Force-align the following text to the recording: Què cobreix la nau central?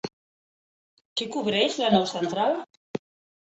Què 1.21 1.29
cobreix 1.37 1.79
la 1.85 1.93
nau 1.99 2.11
central? 2.17 2.61